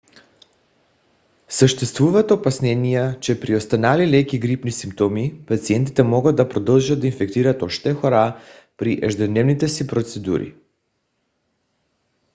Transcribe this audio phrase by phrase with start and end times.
[1.49, 7.93] съществуват опасения че при останали леки грипни симптоми пациентите могат да продължат да инфектират още
[7.93, 8.41] хора
[8.77, 10.55] при ежедневните си процедури